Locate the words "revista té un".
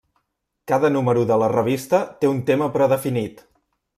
1.53-2.41